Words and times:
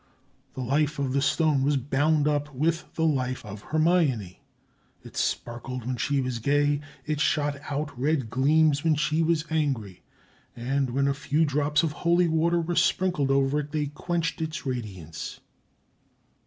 The 0.55 0.61
life 0.61 0.97
of 0.97 1.13
the 1.13 1.21
stone 1.21 1.63
was 1.63 1.77
bound 1.77 2.27
up 2.27 2.51
with 2.55 2.91
the 2.95 3.05
life 3.05 3.45
of 3.45 3.61
Hermione; 3.61 4.41
it 5.03 5.15
sparkled 5.15 5.85
when 5.85 5.97
she 5.97 6.19
was 6.19 6.39
gay, 6.39 6.81
it 7.05 7.19
shot 7.19 7.59
out 7.69 7.99
red 7.99 8.31
gleams 8.31 8.83
when 8.83 8.95
she 8.95 9.21
was 9.21 9.45
angry; 9.51 10.01
and 10.55 10.89
when 10.89 11.07
a 11.07 11.13
few 11.13 11.45
drops 11.45 11.83
of 11.83 11.91
holy 11.91 12.27
water 12.27 12.59
were 12.59 12.75
sprinkled 12.75 13.29
over 13.29 13.59
it, 13.59 13.71
they 13.73 13.85
quenched 13.93 14.41
its 14.41 14.65
radiance. 14.65 15.39